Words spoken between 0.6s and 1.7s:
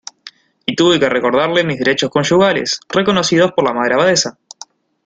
y tuve que recordarle